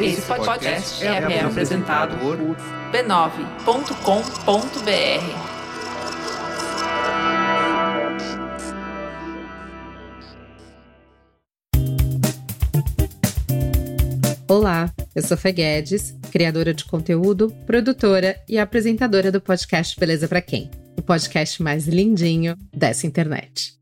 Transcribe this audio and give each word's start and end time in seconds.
Esse 0.00 0.22
podcast 0.22 1.04
é, 1.04 1.08
é 1.08 1.40
apresentado 1.40 2.16
por 2.18 2.38
b9.com.br. 2.92 5.52
Olá, 14.48 14.92
eu 15.14 15.22
sou 15.22 15.36
Fê 15.36 15.52
Guedes, 15.52 16.14
criadora 16.30 16.74
de 16.74 16.84
conteúdo, 16.84 17.50
produtora 17.64 18.36
e 18.48 18.58
apresentadora 18.58 19.30
do 19.32 19.40
podcast 19.40 19.98
Beleza 19.98 20.28
para 20.28 20.42
Quem? 20.42 20.70
O 20.98 21.02
podcast 21.02 21.62
mais 21.62 21.86
lindinho 21.86 22.56
dessa 22.70 23.06
internet. 23.06 23.80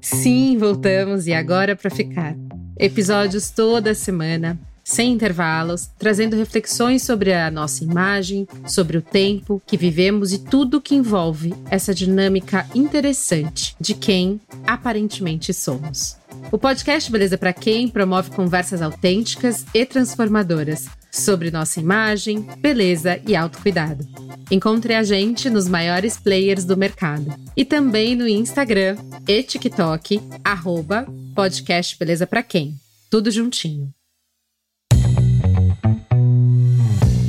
Sim, 0.00 0.56
voltamos 0.58 1.26
e 1.26 1.32
agora 1.32 1.76
para 1.76 1.90
ficar. 1.90 2.34
Episódios 2.78 3.50
toda 3.50 3.94
semana, 3.94 4.58
sem 4.82 5.12
intervalos, 5.12 5.90
trazendo 5.98 6.36
reflexões 6.36 7.02
sobre 7.02 7.34
a 7.34 7.50
nossa 7.50 7.84
imagem, 7.84 8.48
sobre 8.66 8.96
o 8.96 9.02
tempo 9.02 9.62
que 9.66 9.76
vivemos 9.76 10.32
e 10.32 10.38
tudo 10.38 10.80
que 10.80 10.94
envolve 10.94 11.54
essa 11.70 11.94
dinâmica 11.94 12.66
interessante 12.74 13.76
de 13.78 13.94
quem 13.94 14.40
aparentemente 14.66 15.52
somos. 15.52 16.19
O 16.52 16.58
podcast 16.58 17.10
Beleza 17.10 17.38
para 17.38 17.52
Quem 17.52 17.88
promove 17.88 18.30
conversas 18.30 18.82
autênticas 18.82 19.64
e 19.72 19.86
transformadoras 19.86 20.88
sobre 21.10 21.50
nossa 21.50 21.80
imagem, 21.80 22.46
beleza 22.58 23.20
e 23.26 23.36
autocuidado. 23.36 24.06
Encontre 24.50 24.94
a 24.94 25.02
gente 25.02 25.50
nos 25.50 25.68
maiores 25.68 26.16
players 26.16 26.64
do 26.64 26.76
mercado 26.76 27.32
e 27.56 27.64
também 27.64 28.16
no 28.16 28.26
Instagram 28.26 28.96
e 29.28 29.42
TikTok, 29.42 30.20
arroba 30.44 31.06
podcast 31.34 31.98
Beleza 31.98 32.26
para 32.26 32.42
Quem. 32.42 32.74
Tudo 33.10 33.30
juntinho. 33.30 33.90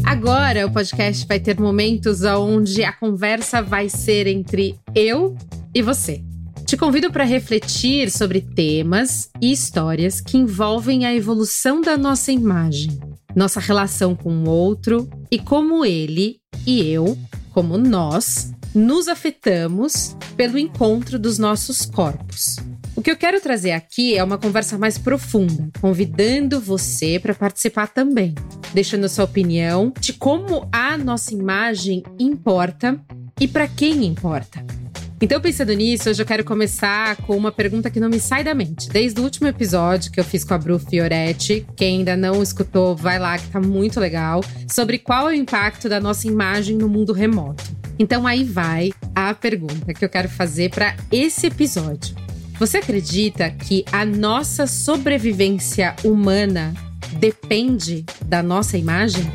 Agora 0.05 0.67
o 0.67 0.71
podcast 0.71 1.25
vai 1.25 1.39
ter 1.39 1.59
momentos 1.59 2.23
onde 2.23 2.83
a 2.83 2.91
conversa 2.91 3.61
vai 3.61 3.89
ser 3.89 4.27
entre 4.27 4.77
eu 4.93 5.35
e 5.73 5.81
você. 5.81 6.23
Te 6.71 6.77
convido 6.77 7.11
para 7.11 7.25
refletir 7.25 8.09
sobre 8.09 8.39
temas 8.39 9.29
e 9.41 9.51
histórias 9.51 10.21
que 10.21 10.37
envolvem 10.37 11.05
a 11.05 11.13
evolução 11.13 11.81
da 11.81 11.97
nossa 11.97 12.31
imagem, 12.31 12.97
nossa 13.35 13.59
relação 13.59 14.15
com 14.15 14.33
o 14.45 14.49
outro 14.49 15.09
e 15.29 15.37
como 15.37 15.83
ele 15.83 16.37
e 16.65 16.79
eu, 16.89 17.17
como 17.53 17.77
nós, 17.77 18.53
nos 18.73 19.09
afetamos 19.09 20.15
pelo 20.37 20.57
encontro 20.57 21.19
dos 21.19 21.37
nossos 21.37 21.85
corpos. 21.85 22.55
O 22.95 23.01
que 23.01 23.11
eu 23.11 23.17
quero 23.17 23.41
trazer 23.41 23.73
aqui 23.73 24.15
é 24.15 24.23
uma 24.23 24.37
conversa 24.37 24.77
mais 24.77 24.97
profunda, 24.97 25.69
convidando 25.81 26.57
você 26.61 27.19
para 27.19 27.35
participar 27.35 27.87
também, 27.87 28.33
deixando 28.73 29.09
sua 29.09 29.25
opinião 29.25 29.91
de 29.99 30.13
como 30.13 30.69
a 30.71 30.97
nossa 30.97 31.33
imagem 31.33 32.01
importa 32.17 32.97
e 33.41 33.45
para 33.45 33.67
quem 33.67 34.05
importa. 34.05 34.80
Então, 35.21 35.39
pensando 35.39 35.71
nisso, 35.73 36.09
hoje 36.09 36.19
eu 36.19 36.25
quero 36.25 36.43
começar 36.43 37.15
com 37.17 37.37
uma 37.37 37.51
pergunta 37.51 37.91
que 37.91 37.99
não 37.99 38.09
me 38.09 38.19
sai 38.19 38.43
da 38.43 38.55
mente. 38.55 38.89
Desde 38.89 39.21
o 39.21 39.23
último 39.23 39.47
episódio 39.47 40.11
que 40.11 40.19
eu 40.19 40.23
fiz 40.23 40.43
com 40.43 40.55
a 40.55 40.57
Bru 40.57 40.79
Fioretti, 40.79 41.63
quem 41.75 41.99
ainda 41.99 42.17
não 42.17 42.41
escutou, 42.41 42.95
vai 42.95 43.19
lá 43.19 43.37
que 43.37 43.47
tá 43.49 43.61
muito 43.61 43.99
legal, 43.99 44.43
sobre 44.67 44.97
qual 44.97 45.29
é 45.29 45.33
o 45.33 45.35
impacto 45.35 45.87
da 45.87 45.99
nossa 45.99 46.27
imagem 46.27 46.75
no 46.75 46.89
mundo 46.89 47.13
remoto. 47.13 47.63
Então, 47.99 48.25
aí 48.25 48.43
vai 48.43 48.91
a 49.13 49.31
pergunta 49.35 49.93
que 49.93 50.03
eu 50.03 50.09
quero 50.09 50.27
fazer 50.27 50.71
para 50.71 50.95
esse 51.11 51.45
episódio. 51.45 52.15
Você 52.57 52.79
acredita 52.79 53.51
que 53.51 53.85
a 53.91 54.03
nossa 54.03 54.65
sobrevivência 54.65 55.95
humana 56.03 56.73
depende 57.19 58.03
da 58.25 58.41
nossa 58.41 58.75
imagem? 58.75 59.31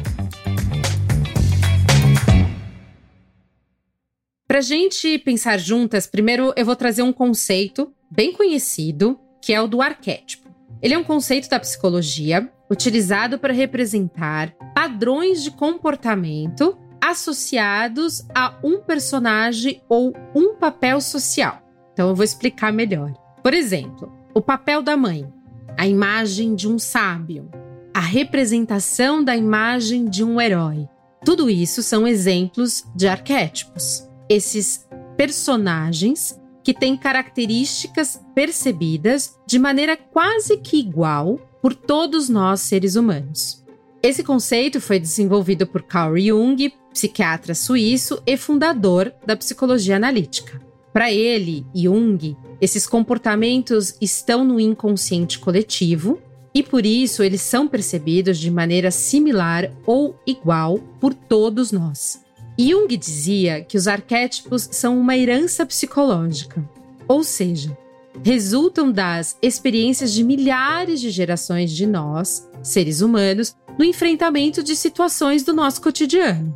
Para 4.56 4.62
gente 4.62 5.18
pensar 5.18 5.58
juntas, 5.58 6.06
primeiro 6.06 6.50
eu 6.56 6.64
vou 6.64 6.74
trazer 6.74 7.02
um 7.02 7.12
conceito 7.12 7.92
bem 8.10 8.32
conhecido, 8.32 9.20
que 9.42 9.52
é 9.52 9.60
o 9.60 9.68
do 9.68 9.82
arquétipo. 9.82 10.48
Ele 10.80 10.94
é 10.94 10.98
um 10.98 11.04
conceito 11.04 11.46
da 11.50 11.60
psicologia 11.60 12.50
utilizado 12.70 13.38
para 13.38 13.52
representar 13.52 14.56
padrões 14.74 15.42
de 15.42 15.50
comportamento 15.50 16.74
associados 17.04 18.26
a 18.34 18.58
um 18.64 18.80
personagem 18.80 19.82
ou 19.90 20.14
um 20.34 20.54
papel 20.54 21.02
social. 21.02 21.60
Então 21.92 22.08
eu 22.08 22.14
vou 22.14 22.24
explicar 22.24 22.72
melhor. 22.72 23.12
Por 23.42 23.52
exemplo, 23.52 24.10
o 24.32 24.40
papel 24.40 24.80
da 24.80 24.96
mãe, 24.96 25.30
a 25.76 25.86
imagem 25.86 26.54
de 26.54 26.66
um 26.66 26.78
sábio, 26.78 27.50
a 27.92 28.00
representação 28.00 29.22
da 29.22 29.36
imagem 29.36 30.06
de 30.06 30.24
um 30.24 30.40
herói. 30.40 30.88
Tudo 31.26 31.50
isso 31.50 31.82
são 31.82 32.08
exemplos 32.08 32.84
de 32.96 33.06
arquétipos 33.06 34.05
esses 34.28 34.86
personagens 35.16 36.40
que 36.62 36.74
têm 36.74 36.96
características 36.96 38.20
percebidas 38.34 39.38
de 39.46 39.58
maneira 39.58 39.96
quase 39.96 40.56
que 40.56 40.78
igual 40.78 41.38
por 41.62 41.74
todos 41.74 42.28
nós 42.28 42.60
seres 42.60 42.96
humanos. 42.96 43.64
Esse 44.02 44.22
conceito 44.22 44.80
foi 44.80 44.98
desenvolvido 44.98 45.66
por 45.66 45.82
Carl 45.82 46.16
Jung, 46.16 46.72
psiquiatra 46.92 47.54
suíço 47.54 48.22
e 48.26 48.36
fundador 48.36 49.12
da 49.24 49.36
psicologia 49.36 49.96
analítica. 49.96 50.60
Para 50.92 51.12
ele, 51.12 51.66
Jung, 51.74 52.36
esses 52.60 52.86
comportamentos 52.86 53.96
estão 54.00 54.44
no 54.44 54.58
inconsciente 54.58 55.38
coletivo 55.38 56.18
e 56.54 56.62
por 56.62 56.86
isso 56.86 57.22
eles 57.22 57.42
são 57.42 57.68
percebidos 57.68 58.38
de 58.38 58.50
maneira 58.50 58.90
similar 58.90 59.70
ou 59.84 60.18
igual 60.26 60.78
por 61.00 61.12
todos 61.12 61.70
nós. 61.70 62.25
Jung 62.58 62.96
dizia 62.96 63.62
que 63.62 63.76
os 63.76 63.86
arquétipos 63.86 64.68
são 64.72 64.98
uma 64.98 65.16
herança 65.16 65.66
psicológica, 65.66 66.64
ou 67.06 67.22
seja, 67.22 67.76
resultam 68.24 68.90
das 68.90 69.36
experiências 69.42 70.12
de 70.12 70.24
milhares 70.24 71.00
de 71.00 71.10
gerações 71.10 71.70
de 71.70 71.86
nós, 71.86 72.48
seres 72.62 73.02
humanos, 73.02 73.54
no 73.78 73.84
enfrentamento 73.84 74.62
de 74.62 74.74
situações 74.74 75.42
do 75.42 75.52
nosso 75.52 75.82
cotidiano. 75.82 76.54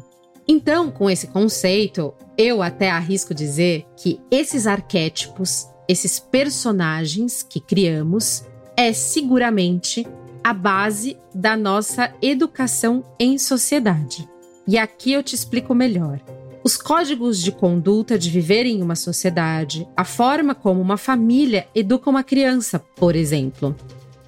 Então, 0.49 0.91
com 0.91 1.09
esse 1.09 1.27
conceito, 1.27 2.15
eu 2.37 2.63
até 2.63 2.91
arrisco 2.91 3.35
dizer 3.35 3.85
que 3.97 4.19
esses 4.31 4.67
arquétipos, 4.67 5.67
esses 5.87 6.19
personagens 6.19 7.43
que 7.43 7.61
criamos, 7.61 8.45
é 8.77 8.93
seguramente 8.93 10.07
a 10.43 10.55
base 10.55 11.19
da 11.35 11.57
nossa 11.57 12.13
educação 12.23 13.05
em 13.19 13.37
sociedade. 13.37 14.27
E 14.71 14.79
aqui 14.79 15.11
eu 15.11 15.21
te 15.21 15.35
explico 15.35 15.75
melhor. 15.75 16.21
Os 16.63 16.77
códigos 16.77 17.43
de 17.43 17.51
conduta 17.51 18.17
de 18.17 18.31
viver 18.31 18.67
em 18.67 18.81
uma 18.81 18.95
sociedade, 18.95 19.85
a 19.97 20.05
forma 20.05 20.55
como 20.55 20.81
uma 20.81 20.97
família 20.97 21.67
educa 21.75 22.09
uma 22.09 22.23
criança, 22.23 22.79
por 22.79 23.17
exemplo, 23.17 23.75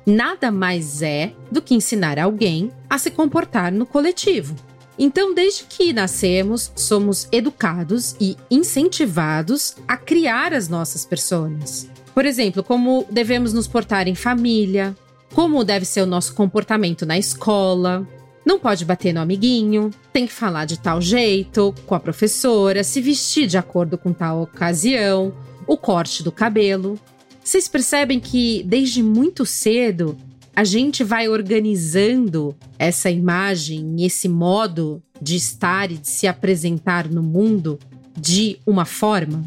nada 0.05 0.51
mais 0.51 1.01
é 1.01 1.33
do 1.49 1.63
que 1.63 1.77
ensinar 1.77 2.19
alguém 2.19 2.73
a 2.91 2.99
se 2.99 3.09
comportar 3.09 3.71
no 3.71 3.87
coletivo. 3.87 4.57
Então, 4.99 5.33
desde 5.33 5.63
que 5.63 5.93
nascemos, 5.93 6.73
somos 6.75 7.29
educados 7.31 8.17
e 8.21 8.37
incentivados 8.51 9.77
a 9.87 9.97
criar 9.97 10.53
as 10.53 10.69
nossas 10.69 11.07
pessoas. 11.07 11.89
Por 12.13 12.27
exemplo, 12.27 12.65
como 12.65 13.07
devemos 13.09 13.53
nos 13.53 13.69
portar 13.69 14.09
em 14.09 14.17
família, 14.17 14.93
como 15.33 15.63
deve 15.63 15.85
ser 15.85 16.03
o 16.03 16.07
nosso 16.07 16.35
comportamento 16.35 17.07
na 17.07 17.17
escola, 17.17 18.05
não 18.45 18.59
pode 18.59 18.85
bater 18.85 19.13
no 19.13 19.21
amiguinho, 19.21 19.91
tem 20.13 20.27
que 20.27 20.33
falar 20.33 20.65
de 20.65 20.79
tal 20.79 21.01
jeito, 21.01 21.75
com 21.87 21.95
a 21.95 22.01
professora, 22.01 22.83
se 22.83 23.01
vestir 23.01 23.47
de 23.47 23.57
acordo 23.57 23.97
com 23.97 24.13
tal 24.13 24.43
ocasião, 24.43 25.33
o 25.67 25.77
corte 25.77 26.23
do 26.23 26.33
cabelo. 26.33 26.99
Vocês 27.43 27.69
percebem 27.69 28.19
que 28.19 28.63
desde 28.65 29.03
muito 29.03 29.47
cedo 29.47 30.17
a 30.55 30.65
gente 30.65 31.03
vai 31.03 31.29
organizando 31.29 32.55
essa 32.79 33.11
imagem, 33.11 34.05
esse 34.05 34.29
modo 34.29 35.03
de 35.21 35.37
estar 35.37 35.91
e 35.91 35.97
de 35.97 36.09
se 36.09 36.27
apresentar 36.27 37.09
no 37.09 37.23
mundo 37.23 37.79
de 38.17 38.59
uma 38.67 38.85
forma? 38.85 39.43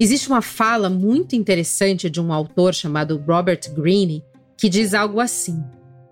Existe 0.00 0.28
uma 0.28 0.40
fala 0.40 0.88
muito 0.88 1.34
interessante 1.34 2.08
de 2.08 2.20
um 2.20 2.32
autor 2.32 2.72
chamado 2.72 3.22
Robert 3.26 3.60
Greene 3.74 4.22
que 4.56 4.68
diz 4.68 4.94
algo 4.94 5.20
assim: 5.20 5.62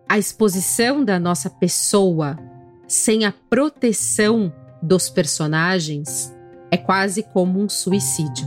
a 0.08 0.19
exposição 0.19 1.05
da 1.05 1.19
nossa 1.19 1.50
pessoa 1.50 2.38
sem 2.87 3.25
a 3.25 3.32
proteção 3.50 4.53
dos 4.82 5.08
personagens 5.08 6.32
é 6.70 6.76
quase 6.76 7.23
como 7.23 7.61
um 7.61 7.69
suicídio. 7.69 8.47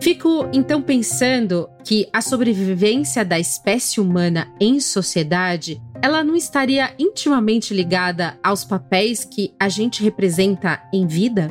Fico 0.00 0.48
então 0.52 0.82
pensando 0.82 1.68
que 1.84 2.08
a 2.12 2.20
sobrevivência 2.20 3.24
da 3.24 3.38
espécie 3.38 4.00
humana 4.00 4.52
em 4.60 4.78
sociedade, 4.80 5.80
ela 6.00 6.22
não 6.22 6.36
estaria 6.36 6.92
intimamente 6.98 7.72
ligada 7.72 8.36
aos 8.42 8.64
papéis 8.64 9.24
que 9.24 9.54
a 9.58 9.68
gente 9.68 10.02
representa 10.02 10.82
em 10.92 11.06
vida? 11.06 11.48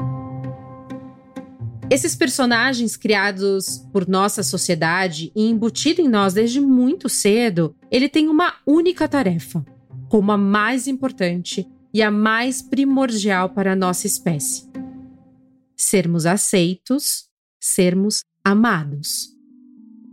Esses 1.91 2.15
personagens 2.15 2.95
criados 2.95 3.85
por 3.91 4.07
nossa 4.07 4.43
sociedade 4.43 5.29
e 5.35 5.49
embutido 5.49 5.99
em 5.99 6.07
nós 6.07 6.33
desde 6.33 6.61
muito 6.61 7.09
cedo, 7.09 7.75
ele 7.91 8.07
tem 8.07 8.29
uma 8.29 8.53
única 8.65 9.09
tarefa, 9.09 9.61
como 10.07 10.31
a 10.31 10.37
mais 10.37 10.87
importante 10.87 11.67
e 11.93 12.01
a 12.01 12.09
mais 12.09 12.61
primordial 12.61 13.49
para 13.49 13.73
a 13.73 13.75
nossa 13.75 14.07
espécie: 14.07 14.71
sermos 15.75 16.25
aceitos, 16.25 17.25
sermos 17.59 18.23
amados. 18.41 19.27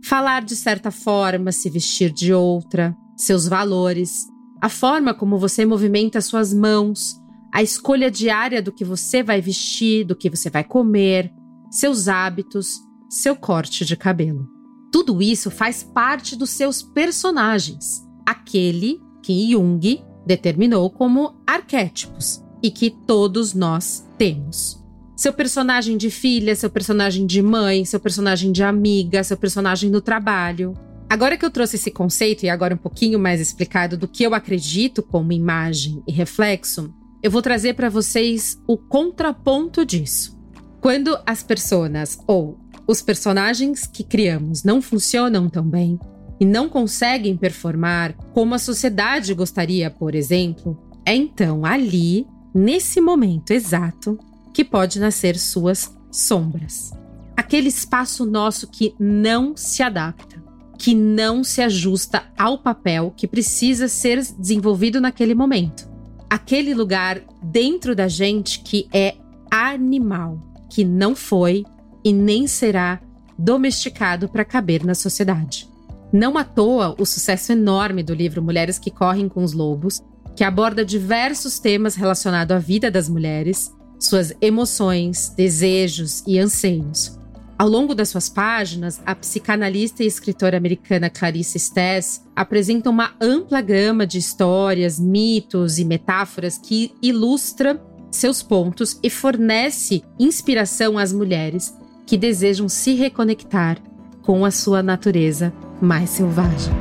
Falar 0.03 0.43
de 0.43 0.57
certa 0.57 0.91
forma, 0.91 1.53
se 1.53 1.69
vestir 1.69 2.11
de 2.11 2.33
outra, 2.33 2.93
seus 3.15 3.47
valores, 3.47 4.27
a 4.61 4.67
forma 4.67 5.13
como 5.13 5.37
você 5.37 5.65
movimenta 5.65 6.19
suas 6.19 6.53
mãos, 6.53 7.15
a 7.53 7.63
escolha 7.63 8.11
diária 8.11 8.61
do 8.61 8.73
que 8.73 8.83
você 8.83 9.23
vai 9.23 9.39
vestir, 9.39 10.03
do 10.03 10.13
que 10.13 10.29
você 10.29 10.49
vai 10.49 10.65
comer, 10.65 11.31
seus 11.69 12.07
hábitos, 12.07 12.81
seu 13.09 13.35
corte 13.35 13.85
de 13.85 13.95
cabelo. 13.95 14.47
Tudo 14.91 15.21
isso 15.21 15.51
faz 15.51 15.83
parte 15.83 16.35
dos 16.35 16.49
seus 16.49 16.81
personagens, 16.81 18.03
aquele 18.25 18.99
que 19.21 19.51
Jung 19.51 20.03
determinou 20.25 20.89
como 20.89 21.41
arquétipos 21.45 22.43
e 22.61 22.71
que 22.71 22.89
todos 22.89 23.53
nós 23.53 24.07
temos. 24.17 24.83
Seu 25.15 25.33
personagem 25.33 25.97
de 25.97 26.09
filha, 26.09 26.55
seu 26.55 26.69
personagem 26.69 27.25
de 27.25 27.41
mãe, 27.41 27.83
seu 27.83 27.99
personagem 27.99 28.51
de 28.51 28.63
amiga, 28.63 29.23
seu 29.23 29.35
personagem 29.35 29.89
no 29.89 30.01
trabalho. 30.01 30.73
Agora 31.09 31.37
que 31.37 31.43
eu 31.43 31.51
trouxe 31.51 31.75
esse 31.75 31.91
conceito 31.91 32.45
e 32.45 32.49
agora 32.49 32.73
um 32.73 32.77
pouquinho 32.77 33.19
mais 33.19 33.41
explicado 33.41 33.97
do 33.97 34.07
que 34.07 34.23
eu 34.23 34.33
acredito 34.33 35.03
como 35.03 35.33
imagem 35.33 36.01
e 36.07 36.11
reflexo, 36.11 36.93
eu 37.21 37.29
vou 37.29 37.41
trazer 37.41 37.73
para 37.73 37.89
vocês 37.89 38.57
o 38.65 38.77
contraponto 38.77 39.85
disso. 39.85 40.38
Quando 40.81 41.17
as 41.25 41.43
personas 41.43 42.17
ou 42.25 42.57
os 42.87 43.01
personagens 43.01 43.85
que 43.85 44.03
criamos 44.03 44.63
não 44.63 44.81
funcionam 44.81 45.49
tão 45.49 45.63
bem 45.63 45.99
e 46.39 46.45
não 46.45 46.69
conseguem 46.69 47.35
performar 47.35 48.15
como 48.33 48.55
a 48.55 48.59
sociedade 48.59 49.33
gostaria, 49.33 49.91
por 49.91 50.15
exemplo, 50.15 50.79
é 51.05 51.13
então 51.13 51.65
ali, 51.65 52.25
nesse 52.53 53.01
momento 53.01 53.51
exato, 53.51 54.17
que 54.53 54.63
pode 54.63 54.99
nascer 54.99 55.37
suas 55.37 55.93
sombras. 56.09 56.91
Aquele 57.35 57.67
espaço 57.67 58.25
nosso 58.25 58.67
que 58.67 58.95
não 58.97 59.55
se 59.57 59.83
adapta, 59.83 60.41
que 60.77 60.95
não 60.95 61.43
se 61.43 61.61
ajusta 61.61 62.23
ao 62.37 62.57
papel 62.57 63.13
que 63.15 63.27
precisa 63.27 63.89
ser 63.89 64.23
desenvolvido 64.37 65.01
naquele 65.01 65.35
momento. 65.35 65.89
Aquele 66.29 66.73
lugar 66.73 67.21
dentro 67.43 67.93
da 67.93 68.07
gente 68.07 68.61
que 68.61 68.87
é 68.93 69.15
animal, 69.51 70.48
que 70.69 70.83
não 70.83 71.15
foi 71.15 71.65
e 72.03 72.13
nem 72.13 72.47
será 72.47 73.01
domesticado 73.37 74.29
para 74.29 74.45
caber 74.45 74.85
na 74.85 74.93
sociedade. 74.93 75.67
Não 76.11 76.37
à 76.37 76.43
toa 76.43 76.95
o 76.99 77.05
sucesso 77.05 77.51
enorme 77.51 78.03
do 78.03 78.13
livro 78.13 78.41
Mulheres 78.41 78.79
que 78.79 78.91
Correm 78.91 79.29
com 79.29 79.43
os 79.43 79.53
Lobos, 79.53 80.01
que 80.35 80.43
aborda 80.43 80.85
diversos 80.85 81.59
temas 81.59 81.95
relacionados 81.95 82.55
à 82.55 82.59
vida 82.59 82.89
das 82.89 83.09
mulheres 83.09 83.71
suas 83.99 84.33
emoções, 84.41 85.33
desejos 85.35 86.23
e 86.25 86.39
anseios. 86.39 87.19
Ao 87.57 87.67
longo 87.67 87.93
das 87.93 88.07
suas 88.07 88.29
páginas, 88.29 89.01
a 89.05 89.13
psicanalista 89.13 90.01
e 90.01 90.07
escritora 90.07 90.55
americana 90.55 91.09
Clarice 91.09 91.59
Stess 91.59 92.23
apresenta 92.33 92.89
uma 92.89 93.13
ampla 93.19 93.59
gama 93.59 94.07
de 94.07 94.17
histórias, 94.17 94.97
mitos 94.97 95.77
e 95.77 95.83
metáforas 95.83 96.57
que 96.57 96.93
ilustra 97.01 97.75
seus 98.11 98.41
pontos 98.41 98.99
e 99.03 99.09
fornece 99.09 100.03
inspiração 100.19 100.97
às 100.97 101.13
mulheres 101.13 101.73
que 102.05 102.17
desejam 102.17 102.67
se 102.67 102.93
reconectar 102.95 103.77
com 104.21 104.43
a 104.45 104.51
sua 104.51 104.83
natureza 104.83 105.53
mais 105.81 106.09
selvagem. 106.09 106.73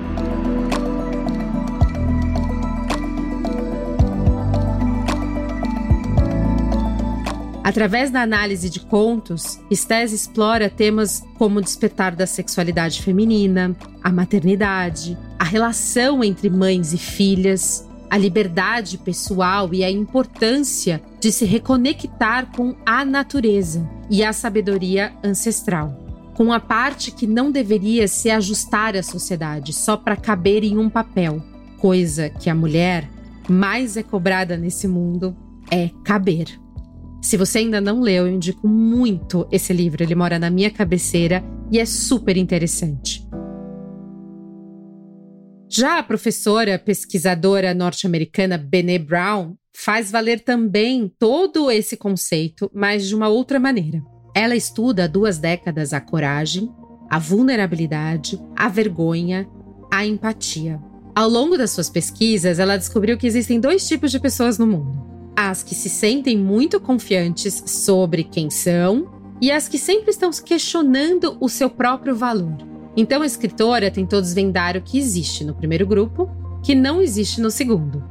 Através 7.69 8.11
da 8.11 8.23
análise 8.23 8.71
de 8.71 8.81
contos, 8.81 9.61
Stés 9.71 10.13
explora 10.13 10.71
temas 10.71 11.23
como 11.37 11.59
o 11.59 11.63
despertar 11.63 12.17
da 12.17 12.27
sexualidade 12.27 13.03
feminina, 13.03 13.77
a 14.03 14.11
maternidade, 14.11 15.19
a 15.39 15.45
relação 15.45 16.25
entre 16.25 16.49
mães 16.49 16.95
e 16.95 16.99
filhas, 16.99 17.88
a 18.11 18.17
liberdade 18.17 18.99
pessoal 18.99 19.73
e 19.73 19.85
a 19.85 19.91
importância 19.91 21.03
de 21.21 21.31
se 21.31 21.45
reconectar 21.45 22.51
com 22.55 22.75
a 22.85 23.05
natureza 23.05 23.89
e 24.11 24.23
a 24.23 24.33
sabedoria 24.33 25.13
ancestral, 25.23 25.97
com 26.35 26.53
a 26.53 26.61
parte 26.61 27.11
que 27.11 27.27
não 27.27 27.51
deveria 27.51 28.09
se 28.09 28.31
ajustar 28.31 28.97
à 28.97 29.03
sociedade 29.03 29.73
só 29.73 29.97
para 29.97 30.17
caber 30.17 30.65
em 30.65 30.79
um 30.79 30.89
papel, 30.89 31.43
coisa 31.79 32.29
que 32.29 32.49
a 32.49 32.55
mulher 32.55 33.09
mais 33.49 33.97
é 33.97 34.03
cobrada 34.03 34.57
nesse 34.57 34.87
mundo 34.87 35.37
é 35.71 35.91
caber. 36.05 36.59
Se 37.21 37.37
você 37.37 37.59
ainda 37.59 37.81
não 37.81 38.01
leu, 38.01 38.27
eu 38.27 38.33
indico 38.33 38.69
muito 38.69 39.47
esse 39.51 39.73
livro. 39.73 40.03
Ele 40.03 40.15
mora 40.15 40.39
na 40.39 40.51
minha 40.51 40.71
cabeceira 40.71 41.45
e 41.71 41.79
é 41.79 41.85
super 41.85 42.37
interessante. 42.37 43.18
Já 45.69 45.99
a 45.99 46.03
professora 46.03 46.79
pesquisadora 46.79 47.75
norte-americana 47.75 48.57
Brené 48.57 48.99
Brown 48.99 49.55
faz 49.75 50.11
valer 50.11 50.41
também 50.41 51.13
todo 51.19 51.71
esse 51.71 51.97
conceito, 51.97 52.71
mas 52.75 53.07
de 53.07 53.15
uma 53.15 53.29
outra 53.29 53.61
maneira. 53.61 54.03
Ela 54.35 54.57
estuda 54.57 55.05
há 55.05 55.07
duas 55.07 55.39
décadas 55.39 55.93
a 55.93 56.01
coragem, 56.01 56.69
a 57.11 57.19
vulnerabilidade, 57.19 58.41
a 58.57 58.69
vergonha, 58.69 59.49
a 59.91 60.07
empatia. 60.07 60.81
Ao 61.15 61.29
longo 61.29 61.59
das 61.59 61.71
suas 61.71 61.91
pesquisas, 61.91 62.59
ela 62.59 62.77
descobriu 62.77 63.19
que 63.19 63.27
existem 63.27 63.61
dois 63.61 63.87
tipos 63.87 64.11
de 64.11 64.19
pessoas 64.19 64.59
no 64.59 64.67
mundo 64.67 65.09
as 65.41 65.63
que 65.63 65.73
se 65.73 65.89
sentem 65.89 66.37
muito 66.37 66.81
confiantes 66.81 67.63
sobre 67.65 68.25
quem 68.25 68.51
são 68.51 69.09
e 69.41 69.53
as 69.53 69.69
que 69.69 69.79
sempre 69.79 70.11
estão 70.11 70.33
questionando 70.33 71.39
o 71.41 71.49
seu 71.49 71.71
próprio 71.71 72.17
valor. 72.17 72.57
Então 72.99 73.23
a 73.23 73.27
escritora 73.27 73.93
tentou 73.93 74.21
desvendar 74.21 74.77
o 74.77 74.83
que 74.83 74.99
existe 74.99 75.45
no 75.45 75.55
primeiro 75.55 75.87
grupo, 75.87 76.29
que 76.65 76.75
não 76.75 77.01
existe 77.01 77.41
no 77.41 77.49
segundo. 77.49 78.03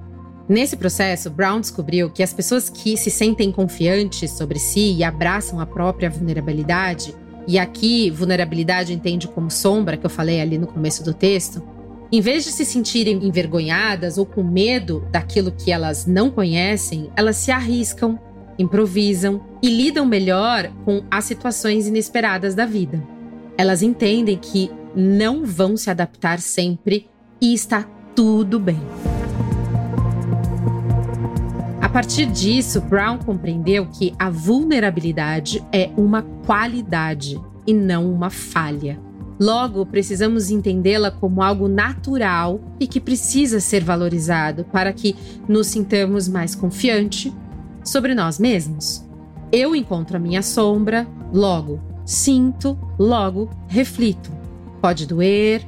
Nesse 0.47 0.77
processo, 0.77 1.29
Brown 1.29 1.59
descobriu 1.59 2.09
que 2.09 2.23
as 2.23 2.31
pessoas 2.31 2.69
que 2.69 2.95
se 2.95 3.11
sentem 3.11 3.51
confiantes 3.51 4.31
sobre 4.31 4.57
si 4.57 4.93
e 4.93 5.03
abraçam 5.03 5.59
a 5.59 5.65
própria 5.65 6.09
vulnerabilidade, 6.09 7.13
e 7.45 7.59
aqui 7.59 8.09
vulnerabilidade 8.09 8.93
entende 8.93 9.27
como 9.27 9.51
sombra, 9.51 9.97
que 9.97 10.05
eu 10.05 10.09
falei 10.09 10.39
ali 10.39 10.57
no 10.57 10.67
começo 10.67 11.03
do 11.03 11.13
texto, 11.13 11.61
em 12.09 12.21
vez 12.21 12.45
de 12.45 12.53
se 12.53 12.63
sentirem 12.63 13.27
envergonhadas 13.27 14.17
ou 14.17 14.25
com 14.25 14.41
medo 14.41 15.05
daquilo 15.11 15.51
que 15.51 15.69
elas 15.69 16.05
não 16.05 16.31
conhecem, 16.31 17.09
elas 17.13 17.35
se 17.35 17.51
arriscam, 17.51 18.17
improvisam 18.57 19.41
e 19.61 19.69
lidam 19.69 20.05
melhor 20.05 20.71
com 20.85 21.03
as 21.11 21.25
situações 21.25 21.87
inesperadas 21.87 22.55
da 22.55 22.65
vida. 22.65 23.16
Elas 23.57 23.81
entendem 23.81 24.37
que 24.37 24.69
não 24.95 25.43
vão 25.43 25.75
se 25.75 25.89
adaptar 25.89 26.39
sempre 26.39 27.09
e 27.41 27.55
está 27.55 27.83
tudo 28.15 28.59
bem. 28.59 28.79
A 31.81 31.89
partir 31.89 32.27
disso, 32.27 32.79
Brown 32.81 33.17
compreendeu 33.17 33.87
que 33.87 34.13
a 34.19 34.29
vulnerabilidade 34.29 35.63
é 35.71 35.89
uma 35.97 36.21
qualidade 36.45 37.41
e 37.65 37.73
não 37.73 38.11
uma 38.11 38.29
falha. 38.29 38.99
Logo, 39.39 39.85
precisamos 39.85 40.51
entendê-la 40.51 41.09
como 41.09 41.41
algo 41.41 41.67
natural 41.67 42.59
e 42.79 42.85
que 42.85 42.99
precisa 42.99 43.59
ser 43.59 43.83
valorizado 43.83 44.65
para 44.65 44.93
que 44.93 45.15
nos 45.47 45.67
sintamos 45.67 46.27
mais 46.27 46.53
confiante 46.53 47.33
sobre 47.83 48.13
nós 48.13 48.37
mesmos. 48.37 49.03
Eu 49.51 49.75
encontro 49.75 50.17
a 50.17 50.19
minha 50.19 50.43
sombra, 50.43 51.07
logo 51.33 51.96
sinto, 52.07 52.79
logo 52.97 53.49
reflito. 53.67 54.31
Pode 54.81 55.05
doer, 55.05 55.67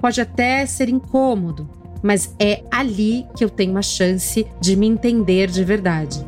pode 0.00 0.20
até 0.20 0.64
ser 0.64 0.88
incômodo, 0.88 1.68
mas 2.00 2.34
é 2.38 2.62
ali 2.70 3.26
que 3.36 3.44
eu 3.44 3.50
tenho 3.50 3.72
uma 3.72 3.82
chance 3.82 4.46
de 4.60 4.76
me 4.76 4.86
entender 4.86 5.50
de 5.50 5.64
verdade. 5.64 6.24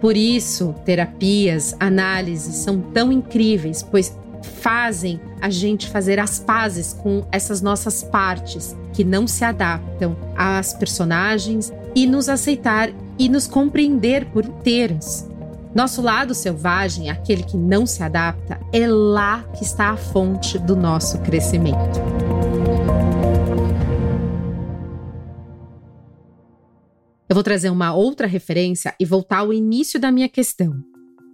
Por 0.00 0.16
isso, 0.16 0.74
terapias, 0.84 1.74
análises 1.80 2.56
são 2.56 2.78
tão 2.78 3.10
incríveis, 3.10 3.82
pois 3.82 4.16
fazem 4.60 5.18
a 5.40 5.48
gente 5.48 5.88
fazer 5.88 6.20
as 6.20 6.38
pazes 6.38 6.92
com 6.92 7.26
essas 7.32 7.62
nossas 7.62 8.02
partes 8.04 8.76
que 8.92 9.02
não 9.02 9.26
se 9.26 9.44
adaptam 9.44 10.14
às 10.36 10.74
personagens 10.74 11.72
e 11.94 12.06
nos 12.06 12.28
aceitar 12.28 12.90
e 13.18 13.28
nos 13.28 13.46
compreender 13.46 14.26
por 14.26 14.44
inteiras. 14.44 15.26
Nosso 15.76 16.00
lado 16.00 16.34
selvagem, 16.34 17.10
aquele 17.10 17.42
que 17.42 17.54
não 17.54 17.84
se 17.84 18.02
adapta, 18.02 18.58
é 18.72 18.88
lá 18.88 19.42
que 19.54 19.62
está 19.62 19.90
a 19.90 19.96
fonte 19.98 20.58
do 20.58 20.74
nosso 20.74 21.20
crescimento. 21.20 22.00
Eu 27.28 27.34
vou 27.34 27.42
trazer 27.42 27.68
uma 27.68 27.92
outra 27.92 28.26
referência 28.26 28.94
e 28.98 29.04
voltar 29.04 29.40
ao 29.40 29.52
início 29.52 30.00
da 30.00 30.10
minha 30.10 30.30
questão. 30.30 30.72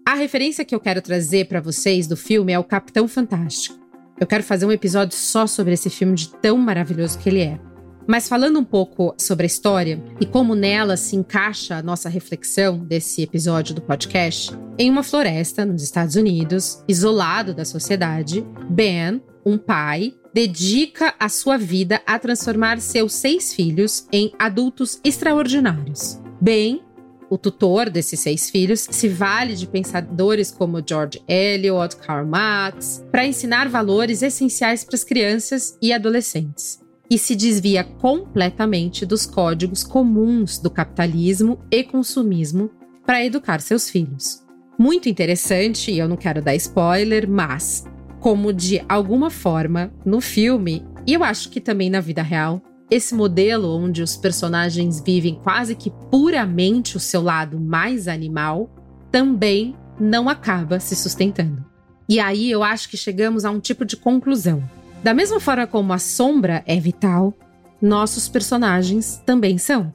A 0.04 0.14
referência 0.14 0.64
que 0.64 0.74
eu 0.74 0.80
quero 0.80 1.00
trazer 1.00 1.46
para 1.46 1.60
vocês 1.60 2.08
do 2.08 2.16
filme 2.16 2.52
é 2.52 2.58
o 2.58 2.64
Capitão 2.64 3.06
Fantástico. 3.06 3.78
Eu 4.18 4.26
quero 4.26 4.42
fazer 4.42 4.66
um 4.66 4.72
episódio 4.72 5.16
só 5.16 5.46
sobre 5.46 5.74
esse 5.74 5.88
filme 5.88 6.16
de 6.16 6.28
tão 6.28 6.58
maravilhoso 6.58 7.16
que 7.16 7.28
ele 7.28 7.42
é. 7.42 7.71
Mas 8.06 8.28
falando 8.28 8.58
um 8.58 8.64
pouco 8.64 9.14
sobre 9.18 9.44
a 9.44 9.46
história 9.46 10.02
e 10.20 10.26
como 10.26 10.54
nela 10.54 10.96
se 10.96 11.16
encaixa 11.16 11.76
a 11.76 11.82
nossa 11.82 12.08
reflexão 12.08 12.78
desse 12.78 13.22
episódio 13.22 13.74
do 13.74 13.82
podcast, 13.82 14.50
em 14.78 14.90
uma 14.90 15.02
floresta 15.02 15.64
nos 15.64 15.82
Estados 15.82 16.16
Unidos, 16.16 16.82
isolado 16.88 17.54
da 17.54 17.64
sociedade, 17.64 18.44
Ben, 18.68 19.22
um 19.44 19.58
pai, 19.58 20.14
dedica 20.34 21.14
a 21.18 21.28
sua 21.28 21.56
vida 21.56 22.00
a 22.06 22.18
transformar 22.18 22.80
seus 22.80 23.12
seis 23.12 23.52
filhos 23.52 24.06
em 24.12 24.32
adultos 24.38 25.00
extraordinários. 25.04 26.20
Ben 26.40 26.82
o 27.30 27.38
tutor 27.38 27.88
desses 27.88 28.20
seis 28.20 28.50
filhos 28.50 28.86
se 28.90 29.08
vale 29.08 29.54
de 29.54 29.66
pensadores 29.66 30.50
como 30.50 30.82
George 30.86 31.22
Eliot, 31.26 31.96
Karl 31.96 32.26
Marx, 32.26 33.02
para 33.10 33.26
ensinar 33.26 33.70
valores 33.70 34.20
essenciais 34.20 34.84
para 34.84 34.96
as 34.96 35.02
crianças 35.02 35.78
e 35.80 35.94
adolescentes 35.94 36.81
e 37.12 37.18
se 37.18 37.36
desvia 37.36 37.84
completamente 37.84 39.04
dos 39.04 39.26
códigos 39.26 39.84
comuns 39.84 40.58
do 40.58 40.70
capitalismo 40.70 41.58
e 41.70 41.84
consumismo 41.84 42.70
para 43.04 43.22
educar 43.22 43.60
seus 43.60 43.90
filhos. 43.90 44.42
Muito 44.78 45.10
interessante, 45.10 45.90
e 45.90 45.98
eu 45.98 46.08
não 46.08 46.16
quero 46.16 46.40
dar 46.40 46.54
spoiler, 46.54 47.28
mas 47.28 47.84
como 48.18 48.50
de 48.50 48.82
alguma 48.88 49.28
forma 49.28 49.92
no 50.06 50.22
filme, 50.22 50.86
e 51.06 51.12
eu 51.12 51.22
acho 51.22 51.50
que 51.50 51.60
também 51.60 51.90
na 51.90 52.00
vida 52.00 52.22
real, 52.22 52.62
esse 52.90 53.14
modelo 53.14 53.76
onde 53.76 54.02
os 54.02 54.16
personagens 54.16 54.98
vivem 55.04 55.34
quase 55.34 55.74
que 55.74 55.92
puramente 56.10 56.96
o 56.96 57.00
seu 57.00 57.20
lado 57.20 57.60
mais 57.60 58.08
animal 58.08 58.74
também 59.10 59.76
não 60.00 60.30
acaba 60.30 60.80
se 60.80 60.96
sustentando. 60.96 61.62
E 62.08 62.18
aí 62.18 62.50
eu 62.50 62.62
acho 62.62 62.88
que 62.88 62.96
chegamos 62.96 63.44
a 63.44 63.50
um 63.50 63.60
tipo 63.60 63.84
de 63.84 63.98
conclusão. 63.98 64.66
Da 65.02 65.12
mesma 65.12 65.40
forma 65.40 65.66
como 65.66 65.92
a 65.92 65.98
sombra 65.98 66.62
é 66.64 66.78
vital, 66.78 67.34
nossos 67.80 68.28
personagens 68.28 69.20
também 69.26 69.58
são. 69.58 69.92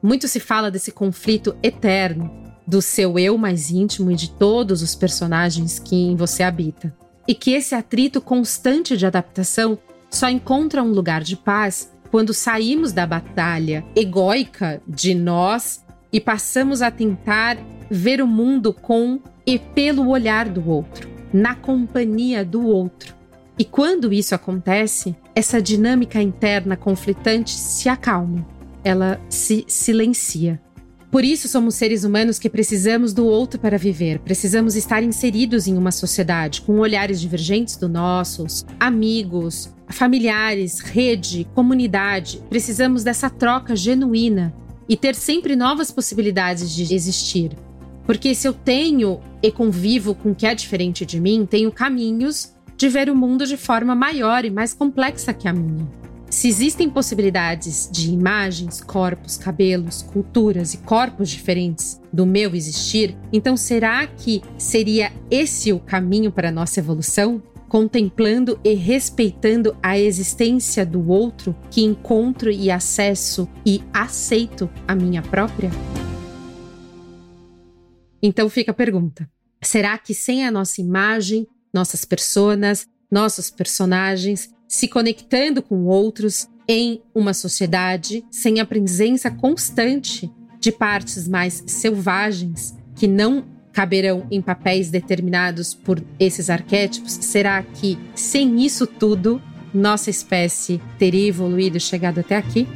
Muito 0.00 0.28
se 0.28 0.38
fala 0.38 0.70
desse 0.70 0.92
conflito 0.92 1.56
eterno 1.60 2.30
do 2.64 2.80
seu 2.80 3.18
eu 3.18 3.36
mais 3.36 3.70
íntimo 3.70 4.12
e 4.12 4.14
de 4.14 4.30
todos 4.30 4.80
os 4.80 4.94
personagens 4.94 5.80
que 5.80 5.96
em 5.96 6.14
você 6.14 6.44
habita. 6.44 6.94
E 7.26 7.34
que 7.34 7.52
esse 7.52 7.74
atrito 7.74 8.20
constante 8.20 8.96
de 8.96 9.04
adaptação 9.04 9.76
só 10.08 10.28
encontra 10.28 10.82
um 10.82 10.92
lugar 10.92 11.22
de 11.22 11.36
paz 11.36 11.92
quando 12.10 12.32
saímos 12.32 12.92
da 12.92 13.04
batalha 13.04 13.84
egóica 13.96 14.80
de 14.86 15.14
nós 15.14 15.84
e 16.12 16.20
passamos 16.20 16.80
a 16.80 16.92
tentar 16.92 17.58
ver 17.90 18.22
o 18.22 18.26
mundo 18.26 18.72
com 18.72 19.20
e 19.44 19.58
pelo 19.58 20.08
olhar 20.08 20.48
do 20.48 20.68
outro, 20.70 21.10
na 21.32 21.56
companhia 21.56 22.44
do 22.44 22.64
outro. 22.64 23.23
E 23.58 23.64
quando 23.64 24.12
isso 24.12 24.34
acontece, 24.34 25.14
essa 25.34 25.62
dinâmica 25.62 26.20
interna 26.20 26.76
conflitante 26.76 27.52
se 27.52 27.88
acalma, 27.88 28.46
ela 28.82 29.20
se 29.28 29.64
silencia. 29.68 30.60
Por 31.08 31.24
isso 31.24 31.46
somos 31.46 31.76
seres 31.76 32.02
humanos 32.02 32.40
que 32.40 32.50
precisamos 32.50 33.12
do 33.12 33.24
outro 33.24 33.60
para 33.60 33.78
viver, 33.78 34.18
precisamos 34.18 34.74
estar 34.74 35.00
inseridos 35.04 35.68
em 35.68 35.76
uma 35.78 35.92
sociedade 35.92 36.62
com 36.62 36.80
olhares 36.80 37.20
divergentes 37.20 37.76
do 37.76 37.88
nossos, 37.88 38.66
amigos, 38.80 39.72
familiares, 39.88 40.80
rede, 40.80 41.46
comunidade. 41.54 42.42
Precisamos 42.50 43.04
dessa 43.04 43.30
troca 43.30 43.76
genuína 43.76 44.52
e 44.88 44.96
ter 44.96 45.14
sempre 45.14 45.54
novas 45.54 45.92
possibilidades 45.92 46.74
de 46.74 46.92
existir. 46.92 47.52
Porque 48.04 48.34
se 48.34 48.48
eu 48.48 48.52
tenho 48.52 49.20
e 49.40 49.52
convivo 49.52 50.14
com 50.14 50.32
o 50.32 50.34
que 50.34 50.46
é 50.46 50.54
diferente 50.54 51.06
de 51.06 51.20
mim, 51.20 51.46
tenho 51.48 51.70
caminhos 51.70 52.53
de 52.76 52.88
ver 52.88 53.08
o 53.08 53.16
mundo 53.16 53.46
de 53.46 53.56
forma 53.56 53.94
maior 53.94 54.44
e 54.44 54.50
mais 54.50 54.74
complexa 54.74 55.32
que 55.32 55.48
a 55.48 55.52
minha. 55.52 55.88
Se 56.34 56.48
existem 56.48 56.90
possibilidades 56.90 57.88
de 57.92 58.10
imagens, 58.10 58.80
corpos, 58.80 59.36
cabelos, 59.36 60.02
culturas 60.02 60.74
e 60.74 60.78
corpos 60.78 61.30
diferentes 61.30 62.00
do 62.12 62.26
meu 62.26 62.56
existir, 62.56 63.16
então 63.32 63.56
será 63.56 64.04
que 64.06 64.42
seria 64.58 65.12
esse 65.30 65.72
o 65.72 65.78
caminho 65.78 66.32
para 66.32 66.48
a 66.48 66.52
nossa 66.52 66.80
evolução? 66.80 67.40
Contemplando 67.68 68.58
e 68.64 68.74
respeitando 68.74 69.76
a 69.80 69.96
existência 69.96 70.84
do 70.84 71.08
outro 71.08 71.54
que 71.70 71.82
encontro 71.82 72.50
e 72.50 72.68
acesso 72.68 73.48
e 73.64 73.80
aceito 73.92 74.68
a 74.88 74.94
minha 74.96 75.22
própria? 75.22 75.70
Então 78.20 78.48
fica 78.48 78.72
a 78.72 78.74
pergunta: 78.74 79.30
será 79.62 79.96
que 79.98 80.12
sem 80.12 80.44
a 80.44 80.50
nossa 80.50 80.80
imagem, 80.80 81.46
nossas 81.74 82.04
personas, 82.04 82.86
nossos 83.10 83.50
personagens, 83.50 84.48
se 84.66 84.88
conectando 84.88 85.62
com 85.62 85.84
outros 85.84 86.48
em 86.66 87.02
uma 87.14 87.34
sociedade 87.34 88.24
sem 88.30 88.60
a 88.60 88.64
presença 88.64 89.30
constante 89.30 90.30
de 90.58 90.72
partes 90.72 91.28
mais 91.28 91.62
selvagens 91.66 92.74
que 92.94 93.06
não 93.06 93.44
caberão 93.72 94.26
em 94.30 94.40
papéis 94.40 94.88
determinados 94.88 95.74
por 95.74 96.02
esses 96.18 96.48
arquétipos? 96.48 97.12
Será 97.12 97.62
que 97.62 97.98
sem 98.14 98.64
isso 98.64 98.86
tudo 98.86 99.42
nossa 99.74 100.08
espécie 100.08 100.80
teria 100.98 101.28
evoluído 101.28 101.76
e 101.76 101.80
chegado 101.80 102.20
até 102.20 102.36
aqui? 102.36 102.66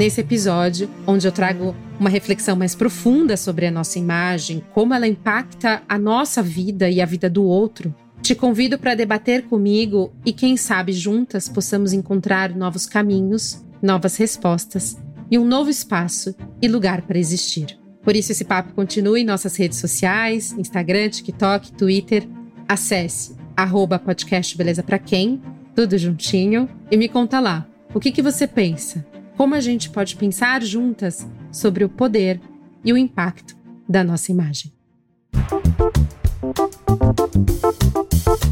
Nesse 0.00 0.22
episódio, 0.22 0.88
onde 1.06 1.28
eu 1.28 1.32
trago 1.32 1.76
uma 1.98 2.08
reflexão 2.08 2.56
mais 2.56 2.74
profunda 2.74 3.36
sobre 3.36 3.66
a 3.66 3.70
nossa 3.70 3.98
imagem, 3.98 4.64
como 4.72 4.94
ela 4.94 5.06
impacta 5.06 5.82
a 5.86 5.98
nossa 5.98 6.42
vida 6.42 6.88
e 6.88 7.02
a 7.02 7.04
vida 7.04 7.28
do 7.28 7.44
outro. 7.44 7.94
Te 8.22 8.34
convido 8.34 8.78
para 8.78 8.94
debater 8.94 9.42
comigo 9.42 10.10
e, 10.24 10.32
quem 10.32 10.56
sabe, 10.56 10.94
juntas 10.94 11.50
possamos 11.50 11.92
encontrar 11.92 12.56
novos 12.56 12.86
caminhos, 12.86 13.62
novas 13.82 14.16
respostas 14.16 14.96
e 15.30 15.38
um 15.38 15.44
novo 15.44 15.68
espaço 15.68 16.34
e 16.62 16.66
lugar 16.66 17.02
para 17.02 17.18
existir. 17.18 17.78
Por 18.02 18.16
isso, 18.16 18.32
esse 18.32 18.46
papo 18.46 18.72
continua 18.72 19.20
em 19.20 19.24
nossas 19.24 19.54
redes 19.54 19.76
sociais: 19.76 20.52
Instagram, 20.52 21.10
TikTok, 21.10 21.72
Twitter. 21.72 22.26
Acesse 22.66 23.36
arroba 23.54 23.98
podcast 23.98 24.56
Beleza 24.56 24.82
Pra 24.82 24.98
Quem, 24.98 25.42
tudo 25.74 25.98
juntinho, 25.98 26.70
e 26.90 26.96
me 26.96 27.06
conta 27.06 27.38
lá. 27.38 27.66
O 27.92 28.00
que, 28.00 28.10
que 28.10 28.22
você 28.22 28.46
pensa? 28.46 29.04
Como 29.40 29.54
a 29.54 29.60
gente 29.60 29.88
pode 29.88 30.16
pensar 30.16 30.62
juntas 30.62 31.26
sobre 31.50 31.82
o 31.82 31.88
poder 31.88 32.38
e 32.84 32.92
o 32.92 32.96
impacto 32.98 33.56
da 33.88 34.04
nossa 34.04 34.30
imagem. 34.30 34.70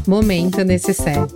Momento 0.07 0.63
necessário. 0.63 1.27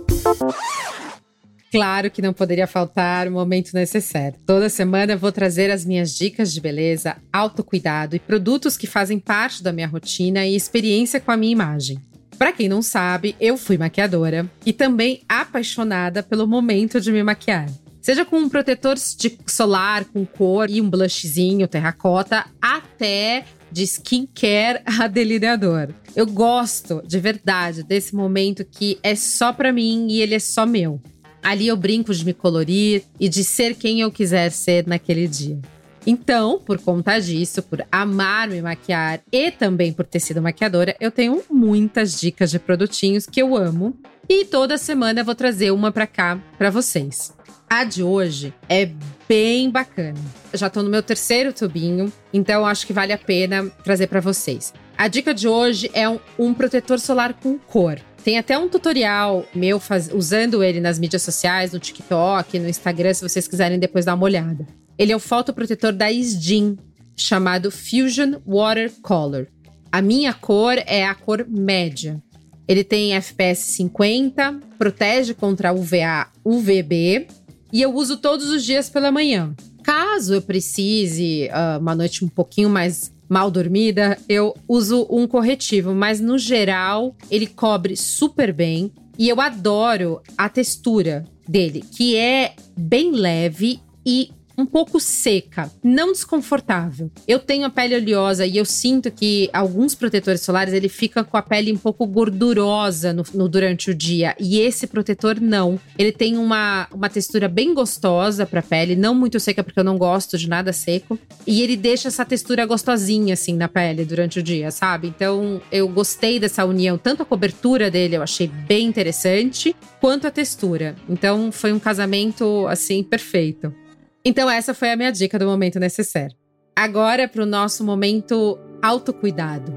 Claro 1.70 2.10
que 2.10 2.20
não 2.20 2.32
poderia 2.32 2.66
faltar 2.66 3.28
o 3.28 3.30
momento 3.30 3.72
necessário. 3.74 4.40
Toda 4.44 4.68
semana 4.68 5.16
vou 5.16 5.30
trazer 5.30 5.70
as 5.70 5.84
minhas 5.84 6.16
dicas 6.16 6.52
de 6.52 6.60
beleza, 6.60 7.18
autocuidado 7.32 8.16
e 8.16 8.18
produtos 8.18 8.76
que 8.76 8.88
fazem 8.88 9.20
parte 9.20 9.62
da 9.62 9.72
minha 9.72 9.86
rotina 9.86 10.44
e 10.44 10.56
experiência 10.56 11.20
com 11.20 11.30
a 11.30 11.36
minha 11.36 11.52
imagem. 11.52 12.02
Para 12.36 12.50
quem 12.50 12.68
não 12.68 12.82
sabe, 12.82 13.36
eu 13.40 13.56
fui 13.56 13.78
maquiadora 13.78 14.50
e 14.66 14.72
também 14.72 15.22
apaixonada 15.28 16.24
pelo 16.24 16.44
momento 16.44 17.00
de 17.00 17.12
me 17.12 17.22
maquiar. 17.22 17.68
Seja 18.04 18.22
com 18.22 18.36
um 18.36 18.50
protetor 18.50 18.96
de 18.96 19.38
solar 19.46 20.04
com 20.04 20.26
cor 20.26 20.68
e 20.68 20.78
um 20.78 20.90
blushzinho 20.90 21.66
terracota, 21.66 22.44
até 22.60 23.46
de 23.72 23.82
skincare 23.84 24.82
a 24.84 25.06
delineador. 25.06 25.88
Eu 26.14 26.26
gosto 26.26 27.02
de 27.06 27.18
verdade 27.18 27.82
desse 27.82 28.14
momento 28.14 28.62
que 28.62 28.98
é 29.02 29.14
só 29.14 29.54
para 29.54 29.72
mim 29.72 30.08
e 30.10 30.20
ele 30.20 30.34
é 30.34 30.38
só 30.38 30.66
meu. 30.66 31.00
Ali 31.42 31.66
eu 31.66 31.78
brinco 31.78 32.12
de 32.12 32.26
me 32.26 32.34
colorir 32.34 33.04
e 33.18 33.26
de 33.26 33.42
ser 33.42 33.74
quem 33.74 34.02
eu 34.02 34.12
quiser 34.12 34.50
ser 34.50 34.86
naquele 34.86 35.26
dia. 35.26 35.58
Então, 36.06 36.58
por 36.58 36.78
conta 36.78 37.18
disso, 37.18 37.62
por 37.62 37.82
amar 37.90 38.50
me 38.50 38.60
maquiar 38.60 39.22
e 39.32 39.50
também 39.50 39.94
por 39.94 40.04
ter 40.04 40.20
sido 40.20 40.42
maquiadora, 40.42 40.94
eu 41.00 41.10
tenho 41.10 41.42
muitas 41.50 42.20
dicas 42.20 42.50
de 42.50 42.58
produtinhos 42.58 43.24
que 43.24 43.40
eu 43.40 43.56
amo 43.56 43.96
e 44.28 44.44
toda 44.44 44.76
semana 44.76 45.22
eu 45.22 45.24
vou 45.24 45.34
trazer 45.34 45.70
uma 45.70 45.90
para 45.90 46.06
cá 46.06 46.38
para 46.58 46.68
vocês. 46.68 47.32
A 47.68 47.84
de 47.84 48.02
hoje 48.02 48.54
é 48.68 48.90
bem 49.28 49.70
bacana. 49.70 50.20
Já 50.52 50.70
tô 50.70 50.82
no 50.82 50.90
meu 50.90 51.02
terceiro 51.02 51.52
tubinho, 51.52 52.12
então 52.32 52.64
acho 52.64 52.86
que 52.86 52.92
vale 52.92 53.12
a 53.12 53.18
pena 53.18 53.68
trazer 53.82 54.06
para 54.06 54.20
vocês. 54.20 54.72
A 54.96 55.08
dica 55.08 55.34
de 55.34 55.48
hoje 55.48 55.90
é 55.92 56.08
um, 56.08 56.20
um, 56.38 56.54
protetor 56.54 57.00
solar 57.00 57.34
com 57.34 57.58
cor. 57.58 57.98
Tem 58.22 58.38
até 58.38 58.56
um 58.56 58.68
tutorial 58.68 59.44
meu 59.54 59.80
faz, 59.80 60.08
usando 60.12 60.62
ele 60.62 60.80
nas 60.80 60.98
mídias 60.98 61.22
sociais, 61.22 61.72
no 61.72 61.80
TikTok, 61.80 62.58
no 62.58 62.68
Instagram, 62.68 63.12
se 63.12 63.28
vocês 63.28 63.48
quiserem 63.48 63.78
depois 63.78 64.04
dar 64.04 64.14
uma 64.14 64.24
olhada. 64.24 64.66
Ele 64.96 65.12
é 65.12 65.16
o 65.16 65.20
fotoprotetor 65.20 65.92
da 65.92 66.12
Isdin, 66.12 66.78
chamado 67.16 67.70
Fusion 67.70 68.40
Watercolor. 68.46 69.46
A 69.90 70.00
minha 70.00 70.32
cor 70.32 70.76
é 70.86 71.04
a 71.04 71.14
cor 71.14 71.44
média. 71.48 72.22
Ele 72.66 72.84
tem 72.84 73.14
FPS 73.14 73.72
50, 73.72 74.60
protege 74.78 75.34
contra 75.34 75.72
UVA, 75.72 76.28
UVB 76.44 77.26
e 77.74 77.82
eu 77.82 77.92
uso 77.92 78.16
todos 78.18 78.50
os 78.50 78.64
dias 78.64 78.88
pela 78.88 79.10
manhã. 79.10 79.52
Caso 79.82 80.34
eu 80.34 80.40
precise 80.40 81.48
uh, 81.48 81.80
uma 81.80 81.92
noite 81.92 82.24
um 82.24 82.28
pouquinho 82.28 82.70
mais 82.70 83.12
mal 83.28 83.50
dormida, 83.50 84.16
eu 84.28 84.54
uso 84.68 85.08
um 85.10 85.26
corretivo, 85.26 85.92
mas 85.92 86.20
no 86.20 86.38
geral 86.38 87.16
ele 87.28 87.48
cobre 87.48 87.96
super 87.96 88.52
bem 88.52 88.92
e 89.18 89.28
eu 89.28 89.40
adoro 89.40 90.22
a 90.38 90.48
textura 90.48 91.24
dele, 91.48 91.84
que 91.96 92.16
é 92.16 92.54
bem 92.78 93.10
leve 93.10 93.80
e 94.06 94.30
um 94.56 94.64
pouco 94.64 95.00
seca, 95.00 95.70
não 95.82 96.12
desconfortável. 96.12 97.10
Eu 97.26 97.38
tenho 97.38 97.66
a 97.66 97.70
pele 97.70 97.96
oleosa 97.96 98.46
e 98.46 98.56
eu 98.56 98.64
sinto 98.64 99.10
que 99.10 99.50
alguns 99.52 99.94
protetores 99.94 100.40
solares 100.40 100.72
ele 100.72 100.88
fica 100.88 101.24
com 101.24 101.36
a 101.36 101.42
pele 101.42 101.72
um 101.72 101.76
pouco 101.76 102.06
gordurosa 102.06 103.12
no, 103.12 103.24
no, 103.34 103.48
durante 103.48 103.90
o 103.90 103.94
dia 103.94 104.34
e 104.38 104.60
esse 104.60 104.86
protetor 104.86 105.40
não. 105.40 105.78
Ele 105.98 106.12
tem 106.12 106.36
uma, 106.36 106.86
uma 106.92 107.08
textura 107.08 107.48
bem 107.48 107.74
gostosa 107.74 108.46
para 108.46 108.60
a 108.60 108.62
pele, 108.62 108.96
não 108.96 109.14
muito 109.14 109.40
seca 109.40 109.64
porque 109.64 109.80
eu 109.80 109.84
não 109.84 109.98
gosto 109.98 110.38
de 110.38 110.48
nada 110.48 110.72
seco 110.72 111.18
e 111.46 111.62
ele 111.62 111.76
deixa 111.76 112.08
essa 112.08 112.24
textura 112.24 112.64
gostosinha 112.66 113.34
assim 113.34 113.54
na 113.54 113.68
pele 113.68 114.04
durante 114.04 114.38
o 114.38 114.42
dia, 114.42 114.70
sabe? 114.70 115.08
Então 115.08 115.60
eu 115.70 115.88
gostei 115.88 116.38
dessa 116.38 116.64
união, 116.64 116.96
tanto 116.96 117.22
a 117.22 117.26
cobertura 117.26 117.90
dele 117.90 118.16
eu 118.16 118.22
achei 118.22 118.46
bem 118.46 118.86
interessante, 118.86 119.74
quanto 120.00 120.26
a 120.26 120.30
textura. 120.30 120.94
Então 121.08 121.50
foi 121.50 121.72
um 121.72 121.78
casamento 121.78 122.66
assim 122.68 123.02
perfeito. 123.02 123.74
Então, 124.24 124.48
essa 124.48 124.72
foi 124.72 124.90
a 124.90 124.96
minha 124.96 125.12
dica 125.12 125.38
do 125.38 125.44
momento 125.44 125.78
necessário. 125.78 126.34
Agora, 126.74 127.28
para 127.28 127.42
o 127.42 127.46
nosso 127.46 127.84
momento 127.84 128.58
autocuidado. 128.82 129.72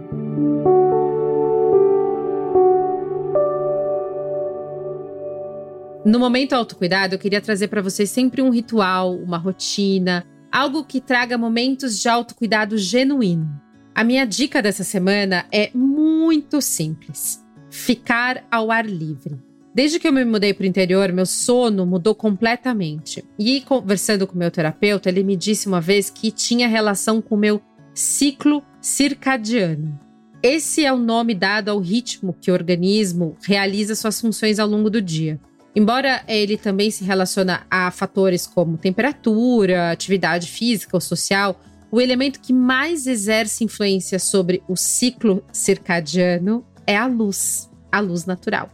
No 6.06 6.18
momento 6.18 6.54
autocuidado, 6.54 7.16
eu 7.16 7.20
queria 7.20 7.42
trazer 7.42 7.68
para 7.68 7.82
vocês 7.82 8.10
sempre 8.10 8.42
um 8.42 8.50
ritual, 8.50 9.13
uma 9.13 9.38
rotina, 9.38 10.25
algo 10.50 10.86
que 10.86 11.01
traga 11.01 11.38
momentos 11.38 12.00
de 12.00 12.08
autocuidado 12.08 12.77
genuíno. 12.77 13.62
A 13.94 14.06
minha 14.06 14.25
dica 14.25 14.62
dessa 14.62 14.86
semana 14.86 15.46
é 15.51 15.70
muito 15.74 16.62
simples: 16.62 17.46
ficar 17.70 18.48
ao 18.50 18.72
ar 18.72 18.86
livre. 18.86 19.47
Desde 19.78 20.00
que 20.00 20.08
eu 20.08 20.12
me 20.12 20.26
mudei 20.26 20.56
para 20.56 20.64
o 20.64 20.68
interior, 20.68 21.14
meu 21.14 21.28
sono 21.28 21.86
mudou 21.86 22.16
completamente. 22.16 23.24
E 23.38 23.62
conversando 23.62 24.26
com 24.26 24.36
meu 24.36 24.50
terapeuta, 24.50 25.08
ele 25.08 25.22
me 25.22 25.36
disse 25.36 25.68
uma 25.68 25.80
vez 25.80 26.10
que 26.10 26.32
tinha 26.32 26.68
relação 26.68 27.22
com 27.22 27.36
o 27.36 27.38
meu 27.38 27.62
ciclo 27.94 28.64
circadiano. 28.82 30.00
Esse 30.42 30.84
é 30.84 30.92
o 30.92 30.98
nome 30.98 31.36
dado 31.36 31.70
ao 31.70 31.78
ritmo 31.78 32.36
que 32.42 32.50
o 32.50 32.56
organismo 32.56 33.38
realiza 33.46 33.94
suas 33.94 34.20
funções 34.20 34.58
ao 34.58 34.68
longo 34.68 34.90
do 34.90 35.00
dia. 35.00 35.40
Embora 35.76 36.24
ele 36.28 36.58
também 36.58 36.90
se 36.90 37.04
relaciona 37.04 37.68
a 37.70 37.92
fatores 37.92 38.48
como 38.48 38.80
temperatura, 38.80 39.92
atividade 39.92 40.48
física 40.48 40.98
ou 40.98 41.02
social, 41.02 41.62
o 41.92 42.02
elemento 42.02 42.42
que 42.42 42.52
mais 42.52 43.06
exerce 43.06 43.64
influência 43.64 44.18
sobre 44.18 44.64
o 44.68 44.76
ciclo 44.76 45.44
circadiano 45.54 46.66
é 46.88 46.98
a 46.98 47.06
luz, 47.06 47.70
a 47.92 48.00
luz 48.00 48.26
natural. 48.26 48.72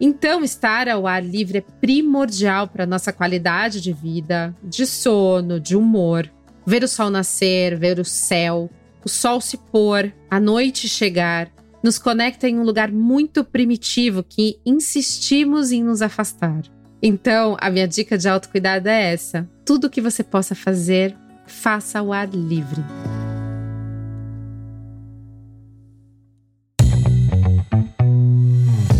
Então, 0.00 0.42
estar 0.42 0.88
ao 0.88 1.06
ar 1.06 1.24
livre 1.24 1.58
é 1.58 1.60
primordial 1.60 2.68
para 2.68 2.86
nossa 2.86 3.12
qualidade 3.12 3.80
de 3.80 3.92
vida, 3.92 4.54
de 4.62 4.86
sono, 4.86 5.60
de 5.60 5.76
humor. 5.76 6.30
Ver 6.66 6.82
o 6.82 6.88
sol 6.88 7.10
nascer, 7.10 7.76
ver 7.76 7.98
o 7.98 8.04
céu, 8.04 8.70
o 9.04 9.08
sol 9.08 9.40
se 9.40 9.56
pôr, 9.56 10.12
a 10.30 10.40
noite 10.40 10.88
chegar, 10.88 11.50
nos 11.82 11.98
conecta 11.98 12.48
em 12.48 12.58
um 12.58 12.64
lugar 12.64 12.90
muito 12.90 13.44
primitivo 13.44 14.22
que 14.22 14.58
insistimos 14.64 15.70
em 15.70 15.84
nos 15.84 16.00
afastar. 16.00 16.62
Então, 17.02 17.56
a 17.60 17.70
minha 17.70 17.86
dica 17.86 18.16
de 18.16 18.26
autocuidado 18.26 18.88
é 18.88 19.12
essa: 19.12 19.48
tudo 19.64 19.90
que 19.90 20.00
você 20.00 20.24
possa 20.24 20.54
fazer, 20.54 21.14
faça 21.46 21.98
ao 21.98 22.12
ar 22.12 22.28
livre. 22.30 22.82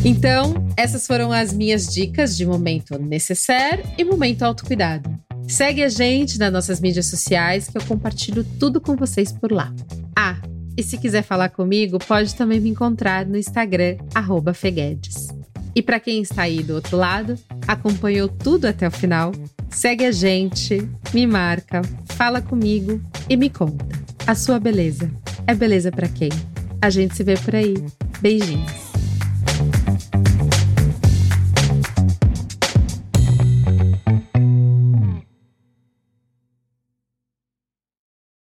Então, 0.05 0.55
essas 0.77 1.07
foram 1.07 1.33
as 1.33 1.51
minhas 1.51 1.87
dicas 1.87 2.37
de 2.37 2.45
momento 2.45 2.99
necessário 2.99 3.83
e 3.97 4.05
momento 4.05 4.43
autocuidado. 4.43 5.11
Segue 5.49 5.83
a 5.83 5.89
gente 5.89 6.39
nas 6.39 6.53
nossas 6.53 6.79
mídias 6.79 7.07
sociais 7.07 7.69
que 7.69 7.79
eu 7.79 7.83
compartilho 7.85 8.45
tudo 8.61 8.83
com 8.83 8.97
vocês 8.97 9.33
por 9.33 9.51
lá. 9.51 9.75
Ah, 10.15 10.37
e 10.77 10.83
se 10.83 10.99
quiser 10.99 11.23
falar 11.23 11.49
comigo, 11.49 11.99
pode 11.99 12.35
também 12.35 12.61
me 12.61 12.69
encontrar 12.69 13.25
no 13.25 13.39
Instagram 13.39 13.97
@feguedes. 14.55 15.29
E 15.75 15.81
para 15.81 15.99
quem 15.99 16.21
está 16.21 16.43
aí 16.43 16.63
do 16.63 16.75
outro 16.75 16.99
lado, 16.99 17.39
acompanhou 17.67 18.29
tudo 18.29 18.67
até 18.67 18.87
o 18.87 18.91
final, 18.91 19.33
segue 19.71 20.05
a 20.05 20.13
gente, 20.13 20.87
me 21.15 21.27
marca, 21.27 21.81
fala 22.11 22.43
comigo 22.43 23.01
e 23.29 23.39
me 23.39 23.49
conta. 23.49 23.87
A 24.27 24.35
sua 24.35 24.61
beleza 24.61 25.11
é 25.47 25.55
beleza 25.55 25.91
para 25.91 26.09
quem? 26.09 26.31
A 26.81 26.91
gente 26.91 27.17
se 27.17 27.25
vê 27.25 27.37
por 27.37 27.55
aí. 27.57 27.75
Beijinhos. 28.21 28.84